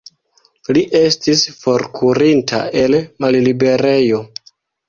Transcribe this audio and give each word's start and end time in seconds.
Li 0.77 0.81
estis 0.99 1.43
forkurinta 1.59 2.63
el 2.85 2.99
malliberejo. 3.27 4.27